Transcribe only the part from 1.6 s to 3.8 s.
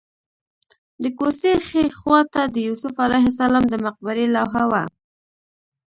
ښي خوا ته د یوسف علیه السلام د